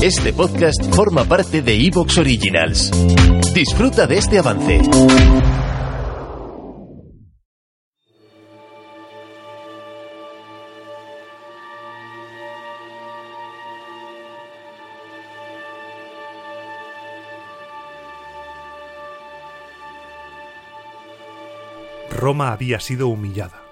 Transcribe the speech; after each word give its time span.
Este 0.00 0.32
podcast 0.32 0.94
forma 0.94 1.24
parte 1.24 1.60
de 1.60 1.74
Evox 1.74 2.18
Originals. 2.18 2.92
Disfruta 3.52 4.06
de 4.06 4.18
este 4.18 4.38
avance. 4.38 4.80
Roma 22.08 22.52
había 22.52 22.78
sido 22.78 23.08
humillada. 23.08 23.64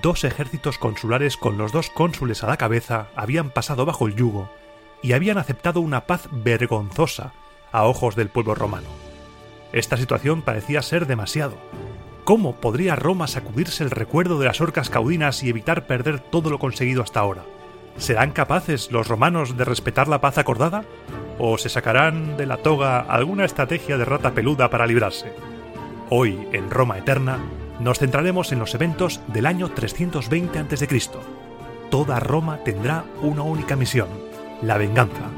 Dos 0.00 0.22
ejércitos 0.22 0.78
consulares 0.78 1.36
con 1.36 1.58
los 1.58 1.72
dos 1.72 1.90
cónsules 1.90 2.44
a 2.44 2.46
la 2.46 2.56
cabeza 2.56 3.08
habían 3.16 3.50
pasado 3.50 3.84
bajo 3.84 4.06
el 4.06 4.14
yugo 4.14 4.48
y 5.02 5.12
habían 5.12 5.38
aceptado 5.38 5.80
una 5.80 6.06
paz 6.06 6.28
vergonzosa 6.30 7.32
a 7.72 7.84
ojos 7.84 8.16
del 8.16 8.28
pueblo 8.28 8.54
romano. 8.54 8.88
Esta 9.72 9.96
situación 9.96 10.42
parecía 10.42 10.82
ser 10.82 11.06
demasiado. 11.06 11.56
¿Cómo 12.24 12.56
podría 12.56 12.96
Roma 12.96 13.26
sacudirse 13.26 13.84
el 13.84 13.90
recuerdo 13.90 14.38
de 14.38 14.46
las 14.46 14.60
orcas 14.60 14.90
caudinas 14.90 15.42
y 15.42 15.50
evitar 15.50 15.86
perder 15.86 16.18
todo 16.18 16.50
lo 16.50 16.58
conseguido 16.58 17.02
hasta 17.02 17.20
ahora? 17.20 17.42
¿Serán 17.98 18.32
capaces 18.32 18.90
los 18.90 19.08
romanos 19.08 19.56
de 19.56 19.64
respetar 19.64 20.08
la 20.08 20.20
paz 20.20 20.38
acordada? 20.38 20.84
¿O 21.38 21.56
se 21.56 21.68
sacarán 21.68 22.36
de 22.36 22.46
la 22.46 22.58
toga 22.58 23.00
alguna 23.00 23.44
estrategia 23.44 23.96
de 23.96 24.04
rata 24.04 24.32
peluda 24.32 24.70
para 24.70 24.86
librarse? 24.86 25.32
Hoy, 26.10 26.48
en 26.52 26.70
Roma 26.70 26.98
Eterna, 26.98 27.38
nos 27.80 27.98
centraremos 27.98 28.52
en 28.52 28.58
los 28.58 28.74
eventos 28.74 29.20
del 29.28 29.46
año 29.46 29.70
320 29.70 30.58
a.C. 30.58 31.00
Toda 31.90 32.20
Roma 32.20 32.58
tendrá 32.64 33.04
una 33.22 33.42
única 33.42 33.76
misión, 33.76 34.08
la 34.62 34.78
venganza. 34.78 35.30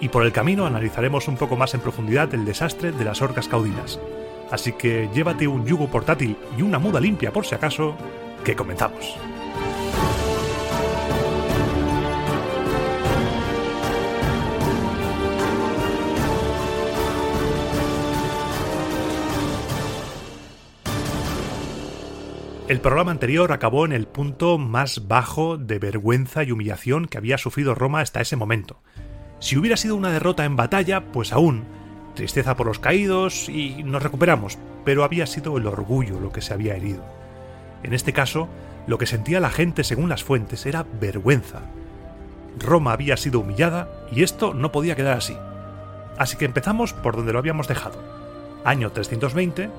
Y 0.00 0.08
por 0.08 0.24
el 0.24 0.32
camino 0.32 0.66
analizaremos 0.66 1.28
un 1.28 1.36
poco 1.36 1.56
más 1.56 1.74
en 1.74 1.80
profundidad 1.80 2.32
el 2.34 2.44
desastre 2.44 2.92
de 2.92 3.04
las 3.04 3.20
orcas 3.22 3.48
caudinas. 3.48 3.98
Así 4.50 4.72
que 4.72 5.08
llévate 5.12 5.46
un 5.46 5.66
yugo 5.66 5.88
portátil 5.88 6.36
y 6.56 6.62
una 6.62 6.78
muda 6.78 7.00
limpia 7.00 7.32
por 7.32 7.44
si 7.44 7.54
acaso, 7.54 7.96
que 8.44 8.56
comenzamos. 8.56 9.16
El 22.68 22.82
programa 22.82 23.12
anterior 23.12 23.50
acabó 23.52 23.86
en 23.86 23.92
el 23.92 24.06
punto 24.06 24.58
más 24.58 25.08
bajo 25.08 25.56
de 25.56 25.78
vergüenza 25.78 26.44
y 26.44 26.52
humillación 26.52 27.06
que 27.06 27.16
había 27.16 27.38
sufrido 27.38 27.74
Roma 27.74 28.00
hasta 28.00 28.20
ese 28.20 28.36
momento. 28.36 28.82
Si 29.38 29.56
hubiera 29.56 29.78
sido 29.78 29.96
una 29.96 30.10
derrota 30.10 30.44
en 30.44 30.54
batalla, 30.54 31.06
pues 31.10 31.32
aún, 31.32 31.64
tristeza 32.14 32.58
por 32.58 32.66
los 32.66 32.78
caídos 32.78 33.48
y 33.48 33.82
nos 33.84 34.02
recuperamos, 34.02 34.58
pero 34.84 35.02
había 35.02 35.26
sido 35.26 35.56
el 35.56 35.66
orgullo 35.66 36.20
lo 36.20 36.30
que 36.30 36.42
se 36.42 36.52
había 36.52 36.76
herido. 36.76 37.02
En 37.82 37.94
este 37.94 38.12
caso, 38.12 38.50
lo 38.86 38.98
que 38.98 39.06
sentía 39.06 39.40
la 39.40 39.48
gente 39.48 39.82
según 39.82 40.10
las 40.10 40.22
fuentes 40.22 40.66
era 40.66 40.84
vergüenza. 41.00 41.62
Roma 42.58 42.92
había 42.92 43.16
sido 43.16 43.40
humillada 43.40 43.88
y 44.12 44.24
esto 44.24 44.52
no 44.52 44.72
podía 44.72 44.94
quedar 44.94 45.16
así. 45.16 45.38
Así 46.18 46.36
que 46.36 46.44
empezamos 46.44 46.92
por 46.92 47.16
donde 47.16 47.32
lo 47.32 47.38
habíamos 47.38 47.66
dejado. 47.66 47.98
Año 48.62 48.92
320, 48.92 49.70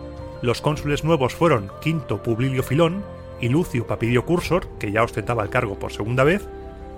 los 0.41 0.61
cónsules 0.61 1.03
nuevos 1.03 1.35
fueron 1.35 1.71
Quinto 1.81 2.23
Publio 2.23 2.63
Filón 2.63 3.03
y 3.41 3.49
Lucio 3.49 3.87
Papidio 3.87 4.25
Cursor, 4.25 4.69
que 4.79 4.91
ya 4.91 5.03
ostentaba 5.03 5.43
el 5.43 5.49
cargo 5.49 5.77
por 5.79 5.91
segunda 5.91 6.23
vez, 6.23 6.47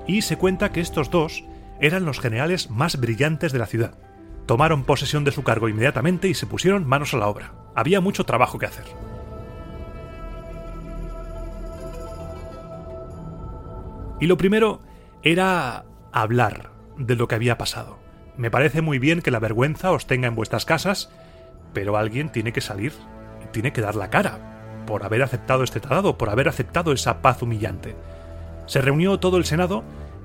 y 0.08 0.22
se 0.22 0.38
cuenta 0.38 0.72
que 0.72 0.82
estos 0.82 1.10
dos 1.10 1.44
eran 1.80 2.06
los 2.06 2.20
generales 2.20 2.70
más 2.70 3.00
brillantes 3.00 3.52
de 3.52 3.60
la 3.60 3.66
ciudad. 3.66 3.98
Tomaron 4.46 4.84
posesión 4.84 5.24
de 5.24 5.32
su 5.32 5.44
cargo 5.44 5.70
inmediatamente 5.70 6.28
y 6.28 6.34
se 6.34 6.46
pusieron 6.46 6.88
manos 6.88 7.14
a 7.14 7.18
la 7.18 7.28
obra. 7.28 7.54
Había 7.76 8.02
mucho 8.02 8.26
trabajo 8.26 8.60
que 8.60 8.66
hacer. 8.68 8.86
Y 14.20 14.28
lo 14.28 14.38
primero 14.38 14.82
era 15.24 15.86
hablar 16.12 16.70
de 16.98 17.16
lo 17.16 17.28
que 17.28 17.36
había 17.36 17.58
pasado. 17.58 17.98
Me 18.38 18.52
parece 18.52 18.82
muy 18.82 19.00
bien 19.00 19.22
que 19.22 19.32
la 19.32 19.40
vergüenza 19.40 19.92
os 19.92 20.06
tenga 20.06 20.28
en 20.28 20.36
vuestras 20.36 20.66
casas, 20.66 21.10
pero 21.74 21.98
alguien 21.98 22.32
tiene 22.32 22.54
que 22.54 22.62
salir 22.62 22.94
tiene 23.52 23.74
que 23.74 23.82
dar 23.82 23.96
la 23.96 24.10
cara 24.10 24.84
por 24.86 25.04
haber 25.04 25.24
aceptado 25.24 25.64
este 25.64 25.80
tratado, 25.80 26.18
por 26.18 26.30
haber 26.30 26.50
aceptado 26.50 26.92
esa 26.92 27.22
paz 27.22 27.42
humillante. 27.42 27.96
Se 28.66 28.82
reunió 28.82 29.20
todo 29.20 29.38
el 29.38 29.46
Senado 29.46 29.84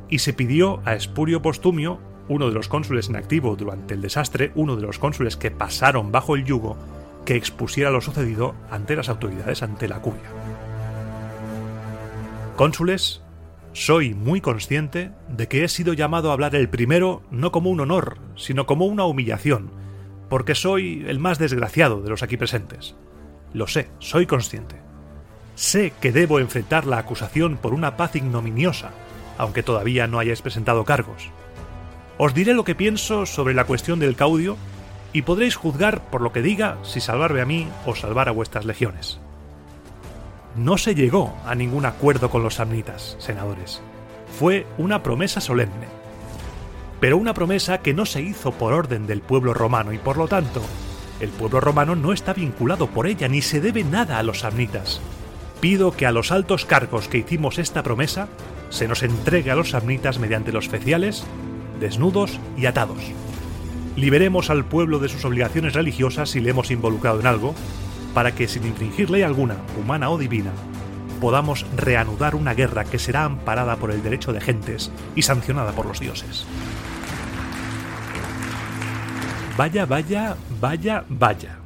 y 0.09 0.21
se 0.21 0.33
pidió 0.33 0.81
a 0.85 0.95
Espurio 0.95 1.43
Postumio, 1.43 2.01
uno 2.29 2.49
de 2.49 2.55
los 2.55 2.69
cónsules 2.69 3.09
en 3.09 3.17
activo 3.17 3.57
durante 3.57 3.95
el 3.95 4.01
desastre, 4.01 4.53
uno 4.55 4.77
de 4.77 4.83
los 4.83 4.99
cónsules 4.99 5.37
que 5.37 5.51
pasaron 5.51 6.11
bajo 6.11 6.35
el 6.35 6.45
yugo, 6.45 6.77
que 7.25 7.37
expusiera 7.37 7.91
lo 7.91 8.01
sucedido 8.01 8.55
ante 8.71 8.97
las 8.97 9.09
autoridades, 9.09 9.63
ante 9.63 9.89
la 9.89 10.01
curia. 10.01 10.31
Cónsules, 12.57 13.23
soy 13.73 14.15
muy 14.15 14.41
consciente 14.41 15.11
de 15.29 15.49
que 15.49 15.63
he 15.63 15.69
sido 15.69 15.93
llamado 15.93 16.31
a 16.31 16.33
hablar 16.33 16.55
el 16.55 16.69
primero 16.69 17.23
no 17.31 17.53
como 17.53 17.69
un 17.69 17.81
honor, 17.81 18.19
sino 18.35 18.65
como 18.65 18.87
una 18.87 19.05
humillación, 19.05 19.71
porque 20.31 20.55
soy 20.55 21.05
el 21.07 21.19
más 21.19 21.39
desgraciado 21.39 22.01
de 22.01 22.09
los 22.09 22.23
aquí 22.23 22.37
presentes. 22.37 22.97
Lo 23.53 23.67
sé, 23.67 23.89
soy 23.99 24.27
consciente. 24.27 24.77
Sé 25.55 25.93
que 26.01 26.13
debo 26.13 26.39
enfrentar 26.39 26.87
la 26.87 26.99
acusación 26.99 27.57
por 27.57 27.73
una 27.73 27.97
paz 27.97 28.15
ignominiosa, 28.15 28.91
aunque 29.39 29.63
todavía 29.63 30.07
no 30.07 30.19
hayáis 30.19 30.43
presentado 30.43 30.85
cargos. 30.85 31.31
Os 32.19 32.35
diré 32.35 32.55
lo 32.55 32.65
que 32.65 32.75
pienso 32.75 33.27
sobre 33.27 33.55
la 33.55 33.65
cuestión 33.65 33.99
del 33.99 34.17
caudio 34.17 34.57
y 35.13 35.23
podréis 35.23 35.57
juzgar 35.57 36.11
por 36.11 36.21
lo 36.21 36.33
que 36.33 36.43
diga 36.43 36.79
si 36.83 37.01
salvarme 37.01 37.41
a 37.41 37.47
mí 37.47 37.69
o 37.87 37.95
salvar 37.95 38.29
a 38.29 38.33
vuestras 38.33 38.65
legiones. 38.65 39.19
No 40.57 40.79
se 40.79 40.95
llegó 40.95 41.35
a 41.47 41.55
ningún 41.55 41.85
acuerdo 41.85 42.31
con 42.31 42.43
los 42.43 42.55
samnitas, 42.55 43.17
senadores. 43.19 43.83
Fue 44.39 44.67
una 44.79 45.03
promesa 45.03 45.41
solemne. 45.41 45.87
Pero 47.01 47.19
una 47.19 47.35
promesa 47.35 47.79
que 47.79 47.93
no 47.93 48.07
se 48.07 48.23
hizo 48.23 48.53
por 48.53 48.73
orden 48.73 49.07
del 49.07 49.21
pueblo 49.21 49.53
romano 49.53 49.93
y 49.93 49.99
por 49.99 50.17
lo 50.17 50.29
tanto 50.29 50.63
el 51.21 51.31
pueblo 51.31 51.61
romano 51.61 51.97
no 51.97 52.13
está 52.13 52.33
vinculado 52.33 52.89
por 52.89 53.07
ella 53.07 53.29
ni 53.29 53.43
se 53.43 53.61
debe 53.61 53.85
nada 53.85 54.19
a 54.19 54.23
los 54.23 54.41
samnitas. 54.41 55.01
Pido 55.61 55.93
que 55.93 56.07
a 56.07 56.13
los 56.13 56.33
altos 56.33 56.65
cargos 56.65 57.09
que 57.09 57.19
hicimos 57.19 57.59
esta 57.59 57.83
promesa 57.83 58.29
se 58.69 58.89
nos 58.89 59.03
entregue 59.03 59.51
a 59.51 59.57
los 59.57 59.71
samnitas 59.71 60.19
mediante 60.19 60.53
los 60.53 60.69
feciales, 60.69 61.25
desnudos 61.81 62.39
y 62.57 62.67
atados. 62.67 62.99
Liberemos 63.97 64.51
al 64.51 64.65
pueblo 64.65 64.99
de 64.99 65.09
sus 65.09 65.25
obligaciones 65.25 65.73
religiosas 65.73 66.31
si 66.31 66.41
le 66.41 66.51
hemos 66.51 66.71
involucrado 66.71 67.21
en 67.21 67.27
algo, 67.27 67.55
para 68.13 68.35
que 68.35 68.49
sin 68.49 68.67
infringir 68.67 69.11
ley 69.11 69.23
alguna, 69.23 69.57
humana 69.79 70.11
o 70.11 70.19
divina, 70.19 70.53
podamos 71.21 71.67
reanudar 71.77 72.35
una 72.35 72.55
guerra 72.55 72.85
que 72.85 72.99
será 72.99 73.25
amparada 73.25 73.77
por 73.77 73.91
el 73.91 74.03
derecho 74.03 74.33
de 74.33 74.41
gentes 74.41 74.91
y 75.15 75.23
sancionada 75.23 75.73
por 75.73 75.87
los 75.87 76.01
dioses. 76.01 76.47
Vaya, 79.57 79.87
vaya, 79.87 80.37
vaya, 80.61 81.05
vaya. 81.09 81.59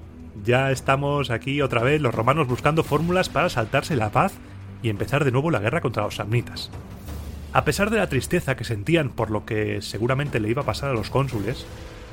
Ya 0.44 0.70
estamos 0.70 1.30
aquí 1.30 1.60
otra 1.60 1.82
vez 1.82 2.00
los 2.00 2.14
romanos 2.14 2.46
buscando 2.46 2.84
fórmulas 2.84 3.28
para 3.28 3.48
saltarse 3.48 3.96
la 3.96 4.10
paz 4.10 4.34
y 4.80 4.90
empezar 4.90 5.24
de 5.24 5.32
nuevo 5.32 5.50
la 5.50 5.58
guerra 5.58 5.80
contra 5.80 6.04
los 6.04 6.14
samnitas. 6.14 6.70
A 7.52 7.64
pesar 7.64 7.90
de 7.90 7.98
la 7.98 8.08
tristeza 8.08 8.54
que 8.54 8.62
sentían 8.62 9.10
por 9.10 9.32
lo 9.32 9.44
que 9.44 9.82
seguramente 9.82 10.38
le 10.38 10.48
iba 10.48 10.62
a 10.62 10.66
pasar 10.66 10.90
a 10.90 10.94
los 10.94 11.10
cónsules, 11.10 11.66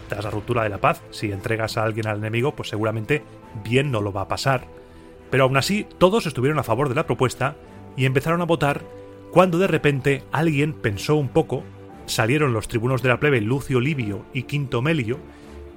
tras 0.10 0.24
la 0.24 0.32
ruptura 0.32 0.64
de 0.64 0.70
la 0.70 0.80
paz, 0.80 1.04
si 1.12 1.32
entregas 1.32 1.78
a 1.78 1.84
alguien 1.84 2.08
al 2.08 2.18
enemigo, 2.18 2.56
pues 2.56 2.70
seguramente 2.70 3.22
bien 3.64 3.92
no 3.92 4.02
lo 4.02 4.12
va 4.12 4.22
a 4.22 4.28
pasar. 4.28 4.66
Pero 5.30 5.44
aún 5.44 5.58
así, 5.58 5.86
todos 6.00 6.26
estuvieron 6.26 6.58
a 6.58 6.64
favor 6.64 6.90
de 6.90 6.96
la 6.96 7.06
propuesta 7.06 7.56
y 7.96 8.06
empezaron 8.06 8.42
a 8.42 8.46
votar 8.46 8.82
cuando 9.32 9.60
de 9.60 9.68
repente 9.68 10.24
alguien 10.32 10.74
pensó 10.74 11.18
un 11.18 11.30
poco, 11.30 11.64
salieron 12.08 12.52
los 12.52 12.68
tribunos 12.68 13.04
de 13.04 13.10
la 13.10 13.20
plebe 13.20 13.42
Lucio 13.42 13.80
Livio 13.80 14.26
y 14.34 14.44
Quinto 14.44 14.82
Melio 14.82 15.20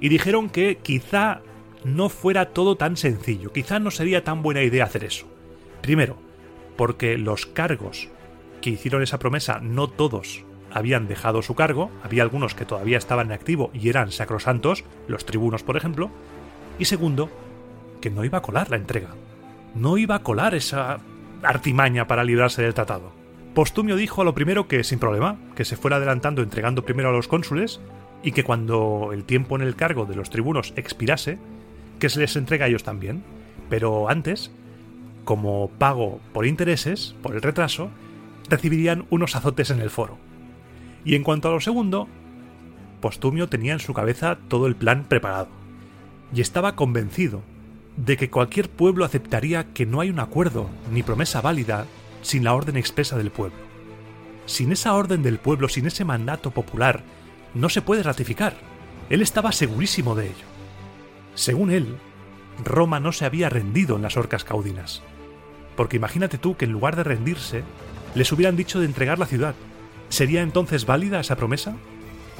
y 0.01 0.09
dijeron 0.09 0.49
que 0.49 0.79
quizá 0.81 1.41
no 1.85 2.09
fuera 2.09 2.49
todo 2.49 2.75
tan 2.75 2.97
sencillo, 2.97 3.53
quizá 3.53 3.79
no 3.79 3.91
sería 3.91 4.23
tan 4.23 4.41
buena 4.41 4.63
idea 4.63 4.83
hacer 4.83 5.05
eso. 5.05 5.27
Primero, 5.81 6.17
porque 6.75 7.17
los 7.17 7.45
cargos 7.45 8.09
que 8.61 8.71
hicieron 8.71 9.01
esa 9.01 9.19
promesa 9.19 9.59
no 9.61 9.87
todos 9.87 10.43
habían 10.71 11.07
dejado 11.07 11.41
su 11.41 11.55
cargo, 11.55 11.91
había 12.03 12.23
algunos 12.23 12.55
que 12.55 12.65
todavía 12.65 12.97
estaban 12.97 13.27
en 13.27 13.33
activo 13.33 13.71
y 13.73 13.89
eran 13.89 14.11
sacrosantos, 14.11 14.83
los 15.07 15.25
tribunos 15.25 15.63
por 15.63 15.77
ejemplo, 15.77 16.09
y 16.79 16.85
segundo, 16.85 17.29
que 18.01 18.09
no 18.09 18.25
iba 18.25 18.39
a 18.39 18.41
colar 18.41 18.69
la 18.69 18.77
entrega, 18.77 19.09
no 19.75 19.97
iba 19.97 20.15
a 20.15 20.23
colar 20.23 20.55
esa 20.55 20.99
artimaña 21.43 22.07
para 22.07 22.23
librarse 22.23 22.61
del 22.61 22.73
tratado. 22.73 23.11
Postumio 23.53 23.97
dijo 23.97 24.21
a 24.21 24.25
lo 24.25 24.33
primero 24.33 24.67
que 24.67 24.83
sin 24.83 24.99
problema, 24.99 25.37
que 25.55 25.65
se 25.65 25.75
fuera 25.75 25.97
adelantando 25.97 26.41
entregando 26.41 26.85
primero 26.85 27.09
a 27.09 27.11
los 27.11 27.27
cónsules 27.27 27.81
y 28.23 28.31
que 28.31 28.43
cuando 28.43 29.11
el 29.13 29.23
tiempo 29.23 29.55
en 29.55 29.61
el 29.61 29.75
cargo 29.75 30.05
de 30.05 30.15
los 30.15 30.29
tribunos 30.29 30.73
expirase, 30.75 31.39
que 31.99 32.09
se 32.09 32.19
les 32.19 32.35
entrega 32.35 32.65
a 32.65 32.67
ellos 32.67 32.83
también. 32.83 33.23
Pero 33.69 34.09
antes, 34.09 34.51
como 35.23 35.69
pago 35.77 36.19
por 36.33 36.45
intereses, 36.45 37.15
por 37.21 37.35
el 37.35 37.41
retraso, 37.41 37.89
recibirían 38.49 39.05
unos 39.09 39.35
azotes 39.35 39.69
en 39.69 39.79
el 39.79 39.89
foro. 39.89 40.17
Y 41.05 41.15
en 41.15 41.23
cuanto 41.23 41.47
a 41.47 41.51
lo 41.51 41.61
segundo, 41.61 42.07
Postumio 42.99 43.49
tenía 43.49 43.73
en 43.73 43.79
su 43.79 43.93
cabeza 43.93 44.37
todo 44.47 44.67
el 44.67 44.75
plan 44.75 45.05
preparado, 45.07 45.49
y 46.33 46.41
estaba 46.41 46.75
convencido 46.75 47.41
de 47.97 48.17
que 48.17 48.29
cualquier 48.29 48.69
pueblo 48.69 49.03
aceptaría 49.03 49.73
que 49.73 49.85
no 49.85 49.99
hay 49.99 50.09
un 50.09 50.19
acuerdo 50.19 50.69
ni 50.91 51.03
promesa 51.03 51.41
válida 51.41 51.85
sin 52.21 52.43
la 52.43 52.53
orden 52.53 52.77
expresa 52.77 53.17
del 53.17 53.31
pueblo. 53.31 53.57
Sin 54.45 54.71
esa 54.71 54.93
orden 54.93 55.23
del 55.23 55.39
pueblo, 55.39 55.67
sin 55.67 55.87
ese 55.87 56.05
mandato 56.05 56.51
popular, 56.51 57.03
no 57.53 57.69
se 57.69 57.81
puede 57.81 58.03
ratificar. 58.03 58.55
Él 59.09 59.21
estaba 59.21 59.51
segurísimo 59.51 60.15
de 60.15 60.27
ello. 60.27 60.45
Según 61.35 61.71
él, 61.71 61.97
Roma 62.63 62.99
no 62.99 63.11
se 63.11 63.25
había 63.25 63.49
rendido 63.49 63.95
en 63.95 64.01
las 64.01 64.17
orcas 64.17 64.43
caudinas. 64.43 65.01
Porque 65.75 65.97
imagínate 65.97 66.37
tú 66.37 66.55
que 66.55 66.65
en 66.65 66.71
lugar 66.71 66.95
de 66.95 67.03
rendirse, 67.03 67.63
les 68.15 68.31
hubieran 68.31 68.55
dicho 68.55 68.79
de 68.79 68.85
entregar 68.85 69.19
la 69.19 69.25
ciudad. 69.25 69.55
¿Sería 70.09 70.41
entonces 70.41 70.85
válida 70.85 71.19
esa 71.19 71.35
promesa? 71.35 71.75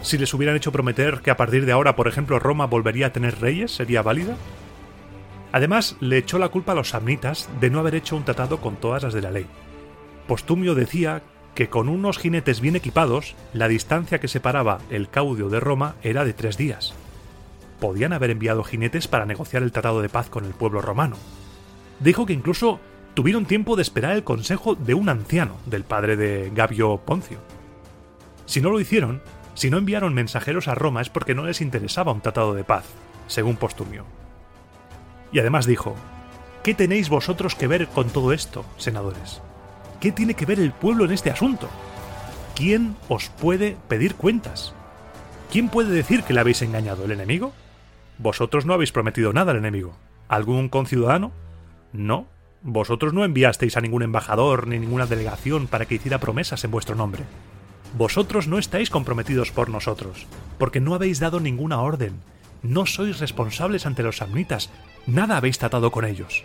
Si 0.02 0.18
les 0.18 0.34
hubieran 0.34 0.56
hecho 0.56 0.72
prometer 0.72 1.22
que 1.22 1.32
a 1.32 1.38
partir 1.38 1.66
de 1.66 1.72
ahora, 1.72 1.96
por 1.96 2.08
ejemplo, 2.08 2.40
Roma 2.40 2.66
volvería 2.66 3.08
a 3.08 3.14
tener 3.14 3.40
reyes, 3.40 3.72
¿sería 3.72 4.02
válida? 4.02 4.36
Además, 5.52 5.96
le 6.00 6.18
echó 6.18 6.40
la 6.40 6.50
culpa 6.50 6.72
a 6.72 6.76
los 6.76 6.90
samnitas 6.90 7.50
de 7.60 7.70
no 7.70 7.80
haber 7.80 7.96
hecho 7.96 8.16
un 8.16 8.24
tratado 8.24 8.60
con 8.60 8.78
todas 8.78 9.04
las 9.04 9.14
de 9.14 9.22
la 9.22 9.32
ley. 9.32 9.46
Postumio 10.28 10.76
decía 10.76 11.24
que 11.56 11.70
con 11.70 11.90
unos 11.90 12.18
jinetes 12.18 12.62
bien 12.62 12.76
equipados, 12.76 13.36
la 13.54 13.68
distancia 13.68 14.20
que 14.20 14.28
separaba 14.28 14.80
el 14.90 15.10
caudio 15.10 15.50
de 15.50 15.60
Roma 15.60 15.96
era 16.02 16.24
de 16.24 16.34
tres 16.34 16.58
días. 16.58 16.94
Podían 17.80 18.14
haber 18.14 18.30
enviado 18.30 18.64
jinetes 18.64 19.08
para 19.08 19.26
negociar 19.26 19.64
el 19.64 19.72
tratado 19.72 20.02
de 20.02 20.10
paz 20.10 20.30
con 20.30 20.46
el 20.46 20.54
pueblo 20.54 20.82
romano. 20.82 21.18
Dijo 22.00 22.26
que 22.26 22.34
incluso 22.34 22.80
tuvieron 23.14 23.46
tiempo 23.46 23.76
de 23.76 23.82
esperar 23.82 24.14
el 24.16 24.24
consejo 24.24 24.76
de 24.76 24.94
un 24.94 25.10
anciano, 25.10 25.58
del 25.66 25.84
padre 25.84 26.16
de 26.16 26.52
Gabio 26.54 26.98
Poncio. 27.06 27.40
Si 28.46 28.62
no 28.62 28.70
lo 28.70 28.80
hicieron, 28.80 29.22
si 29.54 29.70
no 29.70 29.78
enviaron 29.78 30.14
mensajeros 30.14 30.68
a 30.68 30.76
Roma 30.76 31.02
es 31.02 31.10
porque 31.10 31.36
no 31.36 31.46
les 31.46 31.62
interesaba 31.62 32.14
un 32.14 32.22
tratado 32.22 32.54
de 32.54 32.64
paz, 32.64 32.86
según 33.28 33.58
Postumio. 33.58 34.06
Y 35.32 35.40
además 35.40 35.66
dijo, 35.66 35.96
¿qué 36.64 36.74
tenéis 36.74 37.10
vosotros 37.10 37.56
que 37.56 37.68
ver 37.68 37.88
con 37.88 38.10
todo 38.10 38.34
esto, 38.34 38.66
senadores? 38.78 39.42
¿Qué 40.02 40.12
tiene 40.12 40.34
que 40.34 40.48
ver 40.48 40.60
el 40.60 40.72
pueblo 40.72 41.06
en 41.06 41.12
este 41.12 41.30
asunto? 41.30 41.70
¿Quién 42.56 42.96
os 43.08 43.30
puede 43.30 43.78
pedir 43.88 44.16
cuentas? 44.16 44.74
¿Quién 45.52 45.70
puede 45.70 45.92
decir 45.92 46.24
que 46.24 46.34
le 46.34 46.40
habéis 46.40 46.64
engañado? 46.64 47.06
¿El 47.06 47.12
enemigo? 47.12 47.54
Vosotros 48.18 48.66
no 48.66 48.74
habéis 48.74 48.92
prometido 48.92 49.32
nada 49.32 49.52
al 49.52 49.60
enemigo. 49.60 49.96
¿Algún 50.28 50.70
conciudadano? 50.70 51.32
No. 51.94 52.26
Vosotros 52.64 53.14
no 53.14 53.24
enviasteis 53.24 53.78
a 53.78 53.82
ningún 53.82 54.02
embajador 54.02 54.66
ni 54.66 54.80
ninguna 54.80 55.06
delegación 55.06 55.68
para 55.68 55.86
que 55.86 55.96
hiciera 55.96 56.20
promesas 56.20 56.64
en 56.64 56.72
vuestro 56.72 56.96
nombre. 56.96 57.24
Vosotros 57.96 58.48
no 58.48 58.58
estáis 58.58 58.90
comprometidos 58.90 59.52
por 59.52 59.70
nosotros, 59.70 60.26
porque 60.58 60.80
no 60.80 60.96
habéis 60.96 61.20
dado 61.20 61.40
ninguna 61.40 61.80
orden. 61.80 62.22
No 62.64 62.88
sois 62.88 63.20
responsables 63.20 63.86
ante 63.86 64.02
los 64.02 64.18
samnitas, 64.18 64.72
nada 65.06 65.38
habéis 65.38 65.60
tratado 65.60 65.92
con 65.92 66.06
ellos. 66.06 66.44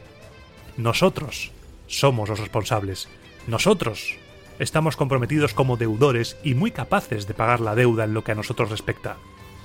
Nosotros 0.76 1.52
somos 1.86 2.28
los 2.28 2.40
responsables, 2.40 3.08
nosotros 3.46 4.16
estamos 4.58 4.96
comprometidos 4.96 5.54
como 5.54 5.76
deudores 5.76 6.36
y 6.42 6.54
muy 6.54 6.70
capaces 6.70 7.26
de 7.26 7.34
pagar 7.34 7.60
la 7.60 7.74
deuda 7.74 8.04
en 8.04 8.14
lo 8.14 8.24
que 8.24 8.32
a 8.32 8.34
nosotros 8.34 8.70
respecta, 8.70 9.16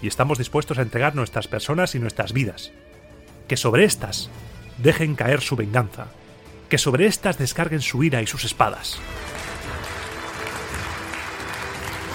y 0.01 0.07
estamos 0.07 0.37
dispuestos 0.37 0.77
a 0.77 0.81
entregar 0.81 1.15
nuestras 1.15 1.47
personas 1.47 1.95
y 1.95 1.99
nuestras 1.99 2.33
vidas. 2.33 2.71
Que 3.47 3.57
sobre 3.57 3.83
éstas 3.83 4.29
dejen 4.77 5.15
caer 5.15 5.41
su 5.41 5.55
venganza, 5.55 6.07
que 6.69 6.77
sobre 6.77 7.05
éstas 7.05 7.37
descarguen 7.37 7.81
su 7.81 8.03
ira 8.03 8.21
y 8.21 8.27
sus 8.27 8.43
espadas. 8.43 8.99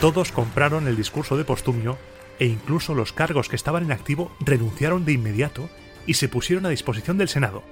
Todos 0.00 0.30
compraron 0.30 0.88
el 0.88 0.96
discurso 0.96 1.36
de 1.36 1.44
Postumio 1.44 1.98
e 2.38 2.46
incluso 2.46 2.94
los 2.94 3.12
cargos 3.12 3.48
que 3.48 3.56
estaban 3.56 3.84
en 3.84 3.92
activo 3.92 4.30
renunciaron 4.40 5.04
de 5.04 5.12
inmediato 5.12 5.70
y 6.06 6.14
se 6.14 6.28
pusieron 6.28 6.66
a 6.66 6.70
disposición 6.70 7.18
del 7.18 7.28
Senado. 7.28 7.62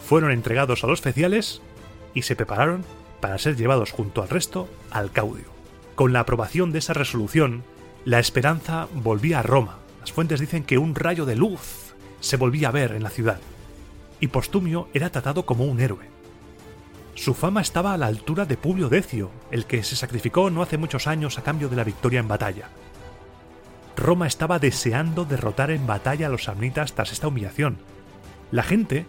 Fueron 0.00 0.32
entregados 0.32 0.82
a 0.82 0.86
los 0.86 1.00
feciales 1.00 1.62
y 2.12 2.22
se 2.22 2.36
prepararon 2.36 2.84
para 3.24 3.38
ser 3.38 3.56
llevados 3.56 3.90
junto 3.90 4.20
al 4.20 4.28
resto 4.28 4.68
al 4.90 5.10
caudio. 5.10 5.46
Con 5.94 6.12
la 6.12 6.20
aprobación 6.20 6.72
de 6.72 6.80
esa 6.80 6.92
resolución, 6.92 7.64
la 8.04 8.18
esperanza 8.18 8.86
volvía 8.92 9.38
a 9.38 9.42
Roma. 9.42 9.78
Las 10.00 10.12
fuentes 10.12 10.40
dicen 10.40 10.62
que 10.62 10.76
un 10.76 10.94
rayo 10.94 11.24
de 11.24 11.34
luz 11.34 11.94
se 12.20 12.36
volvía 12.36 12.68
a 12.68 12.72
ver 12.72 12.92
en 12.92 13.02
la 13.02 13.08
ciudad. 13.08 13.40
Y 14.20 14.26
Postumio 14.26 14.88
era 14.92 15.08
tratado 15.08 15.46
como 15.46 15.64
un 15.64 15.80
héroe. 15.80 16.04
Su 17.14 17.32
fama 17.32 17.62
estaba 17.62 17.94
a 17.94 17.96
la 17.96 18.08
altura 18.08 18.44
de 18.44 18.58
Publio 18.58 18.90
Decio, 18.90 19.30
el 19.50 19.64
que 19.64 19.82
se 19.84 19.96
sacrificó 19.96 20.50
no 20.50 20.60
hace 20.60 20.76
muchos 20.76 21.06
años 21.06 21.38
a 21.38 21.42
cambio 21.42 21.70
de 21.70 21.76
la 21.76 21.84
victoria 21.84 22.20
en 22.20 22.28
batalla. 22.28 22.68
Roma 23.96 24.26
estaba 24.26 24.58
deseando 24.58 25.24
derrotar 25.24 25.70
en 25.70 25.86
batalla 25.86 26.26
a 26.26 26.30
los 26.30 26.44
samnitas 26.44 26.92
tras 26.92 27.10
esta 27.10 27.28
humillación. 27.28 27.78
La 28.50 28.64
gente 28.64 29.06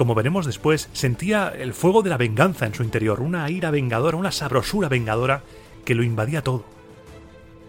como 0.00 0.14
veremos 0.14 0.46
después, 0.46 0.88
sentía 0.94 1.50
el 1.50 1.74
fuego 1.74 2.00
de 2.00 2.08
la 2.08 2.16
venganza 2.16 2.64
en 2.64 2.72
su 2.72 2.82
interior, 2.82 3.20
una 3.20 3.50
ira 3.50 3.70
vengadora, 3.70 4.16
una 4.16 4.32
sabrosura 4.32 4.88
vengadora 4.88 5.42
que 5.84 5.94
lo 5.94 6.02
invadía 6.02 6.42
todo. 6.42 6.64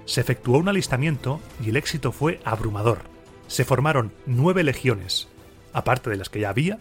Se 0.05 0.21
efectuó 0.21 0.57
un 0.57 0.69
alistamiento 0.69 1.41
y 1.61 1.71
el 1.71 1.75
éxito 1.75 2.13
fue 2.13 2.39
abrumador. 2.45 2.99
Se 3.47 3.65
formaron 3.65 4.13
nueve 4.25 4.63
legiones, 4.63 5.27
aparte 5.73 6.09
de 6.09 6.15
las 6.15 6.29
que 6.29 6.39
ya 6.39 6.51
había, 6.51 6.79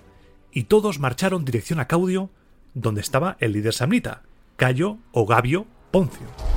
y 0.52 0.66
todos 0.66 1.00
marcharon 1.00 1.44
dirección 1.44 1.80
a 1.80 1.88
Caudio, 1.88 2.30
donde 2.74 3.00
estaba 3.00 3.36
el 3.40 3.50
líder 3.50 3.74
samnita, 3.74 4.22
Cayo 4.54 4.98
o 5.10 5.26
Gabio 5.26 5.66
Poncio. 5.90 6.49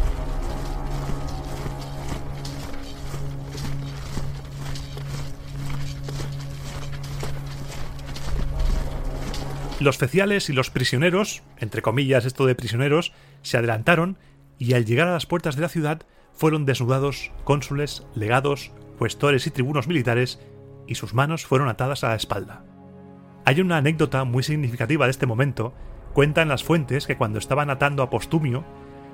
Los 9.83 9.97
feciales 9.97 10.49
y 10.49 10.53
los 10.53 10.69
prisioneros, 10.69 11.43
entre 11.57 11.81
comillas 11.81 12.23
esto 12.23 12.45
de 12.45 12.55
prisioneros, 12.55 13.11
se 13.41 13.57
adelantaron 13.57 14.17
y 14.57 14.75
al 14.75 14.85
llegar 14.85 15.09
a 15.09 15.11
las 15.11 15.25
puertas 15.25 15.57
de 15.57 15.61
la 15.61 15.67
ciudad 15.67 16.03
fueron 16.31 16.65
desnudados 16.65 17.33
cónsules, 17.43 18.07
legados, 18.15 18.71
cuestores 18.97 19.45
y 19.45 19.51
tribunos 19.51 19.89
militares 19.89 20.39
y 20.87 20.95
sus 20.95 21.13
manos 21.13 21.45
fueron 21.45 21.67
atadas 21.67 22.05
a 22.05 22.07
la 22.07 22.15
espalda. 22.15 22.63
Hay 23.43 23.59
una 23.59 23.75
anécdota 23.75 24.23
muy 24.23 24.41
significativa 24.41 25.03
de 25.03 25.11
este 25.11 25.25
momento. 25.25 25.73
Cuentan 26.13 26.47
las 26.47 26.63
fuentes 26.63 27.05
que 27.05 27.17
cuando 27.17 27.37
estaban 27.37 27.69
atando 27.69 28.03
a 28.03 28.09
Postumio, 28.09 28.63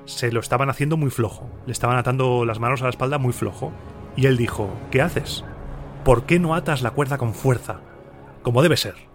se 0.06 0.31
lo 0.31 0.39
estaban 0.39 0.69
haciendo 0.69 0.98
muy 0.98 1.10
flojo, 1.10 1.50
le 1.65 1.72
estaban 1.72 1.98
atando 1.98 2.45
las 2.45 2.60
manos 2.60 2.81
a 2.81 2.83
la 2.83 2.92
espalda 2.92 3.18
muy 3.18 3.33
flojo, 3.33 3.74
y 4.15 4.27
él 4.27 4.38
dijo, 4.38 4.70
¿qué 4.91 5.01
haces? 5.01 5.44
¿Por 6.05 6.27
qué 6.27 6.38
no 6.38 6.53
atas 6.53 6.84
la 6.84 6.91
cuerda 6.91 7.17
con 7.17 7.34
fuerza? 7.34 7.79
Como 8.44 8.62
debe 8.62 8.77
ser 8.77 9.09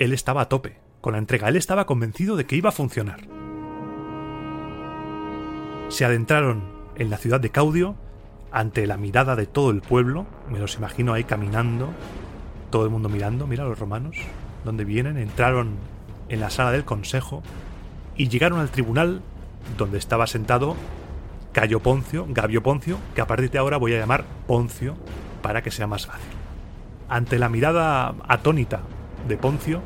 él 0.00 0.14
estaba 0.14 0.40
a 0.40 0.48
tope 0.48 0.78
con 1.00 1.12
la 1.12 1.18
entrega, 1.18 1.48
él 1.48 1.56
estaba 1.56 1.86
convencido 1.86 2.34
de 2.34 2.46
que 2.46 2.56
iba 2.56 2.70
a 2.70 2.72
funcionar. 2.72 3.20
Se 5.88 6.04
adentraron 6.04 6.62
en 6.96 7.10
la 7.10 7.18
ciudad 7.18 7.38
de 7.38 7.50
Caudio, 7.50 7.94
ante 8.50 8.86
la 8.86 8.96
mirada 8.96 9.36
de 9.36 9.46
todo 9.46 9.70
el 9.70 9.82
pueblo, 9.82 10.26
me 10.50 10.58
los 10.58 10.76
imagino 10.76 11.12
ahí 11.12 11.24
caminando, 11.24 11.90
todo 12.70 12.84
el 12.84 12.90
mundo 12.90 13.08
mirando, 13.08 13.46
mira 13.46 13.64
los 13.64 13.78
romanos, 13.78 14.16
donde 14.64 14.84
vienen, 14.84 15.18
entraron 15.18 15.76
en 16.28 16.40
la 16.40 16.50
sala 16.50 16.72
del 16.72 16.84
consejo 16.84 17.42
y 18.16 18.28
llegaron 18.28 18.58
al 18.58 18.70
tribunal 18.70 19.20
donde 19.76 19.98
estaba 19.98 20.26
sentado 20.26 20.76
Cayo 21.52 21.80
Poncio, 21.80 22.26
Gabio 22.30 22.62
Poncio, 22.62 22.98
que 23.14 23.20
a 23.20 23.26
partir 23.26 23.50
de 23.50 23.58
ahora 23.58 23.76
voy 23.76 23.94
a 23.94 23.98
llamar 23.98 24.24
Poncio 24.46 24.96
para 25.42 25.62
que 25.62 25.70
sea 25.70 25.86
más 25.86 26.06
fácil. 26.06 26.30
Ante 27.08 27.38
la 27.38 27.48
mirada 27.48 28.14
atónita 28.28 28.80
de 29.28 29.36
Poncio, 29.36 29.82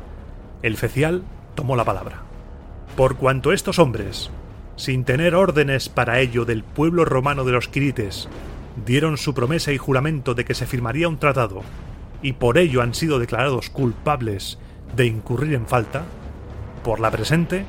el 0.61 0.77
fecial 0.77 1.23
tomó 1.55 1.75
la 1.75 1.85
palabra. 1.85 2.23
Por 2.95 3.17
cuanto 3.17 3.51
estos 3.51 3.79
hombres, 3.79 4.31
sin 4.75 5.03
tener 5.03 5.35
órdenes 5.35 5.89
para 5.89 6.19
ello 6.19 6.45
del 6.45 6.63
pueblo 6.63 7.05
romano 7.05 7.43
de 7.43 7.51
los 7.51 7.67
Quirites, 7.67 8.27
dieron 8.85 9.17
su 9.17 9.33
promesa 9.33 9.71
y 9.71 9.77
juramento 9.77 10.33
de 10.33 10.45
que 10.45 10.53
se 10.53 10.65
firmaría 10.65 11.07
un 11.07 11.17
tratado, 11.17 11.61
y 12.21 12.33
por 12.33 12.57
ello 12.57 12.81
han 12.81 12.93
sido 12.93 13.19
declarados 13.19 13.69
culpables 13.69 14.57
de 14.95 15.05
incurrir 15.05 15.53
en 15.53 15.67
falta, 15.67 16.03
por 16.83 16.99
la 16.99 17.11
presente, 17.11 17.65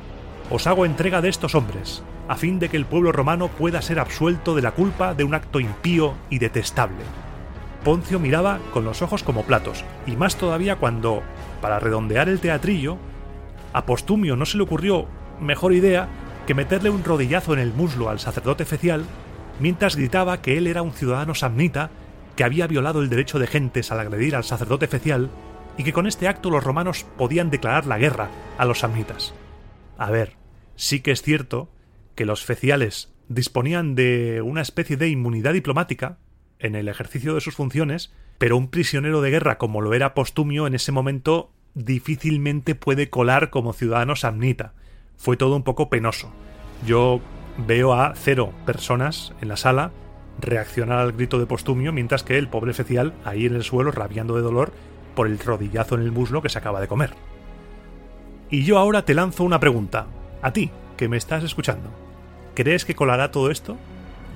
os 0.49 0.67
hago 0.67 0.85
entrega 0.85 1.21
de 1.21 1.29
estos 1.29 1.55
hombres, 1.55 2.03
a 2.27 2.35
fin 2.35 2.59
de 2.59 2.69
que 2.69 2.77
el 2.77 2.85
pueblo 2.85 3.11
romano 3.11 3.47
pueda 3.47 3.81
ser 3.81 3.99
absuelto 3.99 4.55
de 4.55 4.61
la 4.61 4.71
culpa 4.71 5.13
de 5.13 5.23
un 5.23 5.33
acto 5.33 5.59
impío 5.59 6.13
y 6.29 6.39
detestable. 6.39 7.03
Poncio 7.87 8.19
miraba 8.19 8.59
con 8.73 8.83
los 8.83 9.01
ojos 9.01 9.23
como 9.23 9.43
platos, 9.43 9.85
y 10.05 10.17
más 10.17 10.35
todavía 10.35 10.75
cuando, 10.75 11.23
para 11.61 11.79
redondear 11.79 12.27
el 12.27 12.41
teatrillo, 12.41 12.97
a 13.71 13.85
Postumio 13.85 14.35
no 14.35 14.45
se 14.45 14.57
le 14.57 14.63
ocurrió 14.63 15.07
mejor 15.39 15.71
idea 15.71 16.09
que 16.45 16.53
meterle 16.53 16.89
un 16.89 17.05
rodillazo 17.05 17.53
en 17.53 17.59
el 17.59 17.71
muslo 17.71 18.09
al 18.09 18.19
sacerdote 18.19 18.65
fecial 18.65 19.05
mientras 19.61 19.95
gritaba 19.95 20.41
que 20.41 20.57
él 20.57 20.67
era 20.67 20.81
un 20.81 20.91
ciudadano 20.91 21.33
samnita 21.33 21.89
que 22.35 22.43
había 22.43 22.67
violado 22.67 23.01
el 23.01 23.07
derecho 23.07 23.39
de 23.39 23.47
gentes 23.47 23.89
al 23.89 24.01
agredir 24.01 24.35
al 24.35 24.43
sacerdote 24.43 24.87
fecial 24.89 25.29
y 25.77 25.85
que 25.85 25.93
con 25.93 26.07
este 26.07 26.27
acto 26.27 26.49
los 26.49 26.65
romanos 26.65 27.05
podían 27.17 27.49
declarar 27.49 27.85
la 27.85 27.97
guerra 27.97 28.27
a 28.57 28.65
los 28.65 28.79
samnitas. 28.79 29.33
A 29.97 30.11
ver, 30.11 30.35
sí 30.75 30.99
que 30.99 31.11
es 31.11 31.21
cierto 31.21 31.69
que 32.15 32.25
los 32.25 32.43
feciales 32.43 33.13
disponían 33.29 33.95
de 33.95 34.41
una 34.41 34.61
especie 34.61 34.97
de 34.97 35.07
inmunidad 35.07 35.53
diplomática 35.53 36.17
en 36.59 36.75
el 36.75 36.87
ejercicio 36.87 37.35
de 37.35 37.41
sus 37.41 37.55
funciones, 37.55 38.11
pero 38.37 38.57
un 38.57 38.69
prisionero 38.69 39.21
de 39.21 39.31
guerra 39.31 39.57
como 39.57 39.81
lo 39.81 39.93
era 39.93 40.13
Postumio 40.13 40.67
en 40.67 40.75
ese 40.75 40.91
momento 40.91 41.51
difícilmente 41.73 42.75
puede 42.75 43.09
colar 43.09 43.49
como 43.49 43.73
ciudadano 43.73 44.15
samnita. 44.15 44.73
Fue 45.15 45.37
todo 45.37 45.55
un 45.55 45.63
poco 45.63 45.89
penoso. 45.89 46.31
Yo 46.85 47.21
veo 47.57 47.93
a 47.93 48.13
cero 48.15 48.53
personas 48.65 49.33
en 49.41 49.47
la 49.49 49.57
sala 49.57 49.91
reaccionar 50.39 50.99
al 50.99 51.13
grito 51.13 51.39
de 51.39 51.45
Postumio, 51.45 51.91
mientras 51.93 52.23
que 52.23 52.37
el 52.37 52.47
pobre 52.47 52.71
oficial, 52.71 53.13
ahí 53.25 53.45
en 53.45 53.55
el 53.55 53.63
suelo, 53.63 53.91
rabiando 53.91 54.35
de 54.35 54.41
dolor 54.41 54.71
por 55.15 55.27
el 55.27 55.39
rodillazo 55.39 55.95
en 55.95 56.01
el 56.01 56.11
muslo 56.11 56.41
que 56.41 56.49
se 56.49 56.59
acaba 56.59 56.79
de 56.81 56.87
comer. 56.87 57.15
Y 58.49 58.63
yo 58.63 58.77
ahora 58.77 59.03
te 59.03 59.15
lanzo 59.15 59.43
una 59.43 59.59
pregunta, 59.59 60.07
a 60.41 60.53
ti, 60.53 60.71
que 60.95 61.09
me 61.09 61.17
estás 61.17 61.43
escuchando. 61.43 61.89
¿Crees 62.53 62.85
que 62.85 62.95
colará 62.95 63.31
todo 63.31 63.51
esto? 63.51 63.77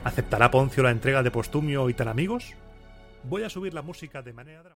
¿Aceptará 0.03 0.50
Poncio 0.50 0.84
la 0.84 0.91
entrega 0.91 1.22
de 1.22 1.31
Postumio 1.31 1.89
y 1.89 1.93
tan 1.93 2.08
amigos? 2.08 2.53
Voy 3.24 3.43
a 3.43 3.50
subir 3.50 3.74
la 3.74 3.81
música 3.81 4.22
de 4.22 4.34
manera. 4.34 4.75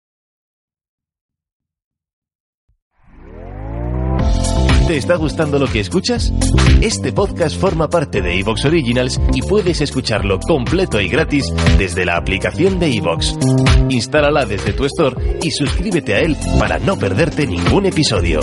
¿Te 4.88 4.98
está 4.98 5.16
gustando 5.16 5.58
lo 5.58 5.66
que 5.66 5.80
escuchas? 5.80 6.32
Este 6.80 7.12
podcast 7.12 7.60
forma 7.60 7.90
parte 7.90 8.22
de 8.22 8.40
Evox 8.40 8.66
Originals 8.66 9.20
y 9.34 9.42
puedes 9.42 9.82
escucharlo 9.82 10.40
completo 10.40 11.02
y 11.02 11.10
gratis 11.10 11.52
desde 11.80 12.06
la 12.06 12.18
aplicación 12.18 12.78
de 12.78 12.96
Evox. 12.96 13.36
Instálala 13.90 14.46
desde 14.46 14.74
tu 14.74 14.86
store 14.86 15.40
y 15.42 15.50
suscríbete 15.50 16.14
a 16.14 16.20
él 16.20 16.38
para 16.60 16.78
no 16.78 17.00
perderte 17.00 17.48
ningún 17.48 17.88
episodio. 17.88 18.42